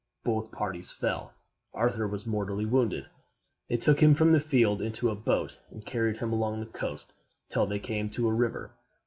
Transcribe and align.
Both 0.23 0.51
parties 0.51 0.91
fell. 0.91 1.35
Arthur 1.75 2.07
was 2.07 2.25
mortally 2.25 2.65
wounded. 2.65 3.05
They 3.69 3.77
took 3.77 4.01
him 4.01 4.15
from 4.15 4.31
the 4.31 4.39
field 4.39 4.81
into 4.81 5.11
a 5.11 5.15
boat, 5.15 5.61
and 5.69 5.85
carried 5.85 6.17
him 6.17 6.33
along 6.33 6.59
the 6.59 6.65
coast 6.65 7.13
till 7.49 7.67
they 7.67 7.77
came 7.77 8.09
to 8.09 8.27
a 8.27 8.33
river. 8.33 8.71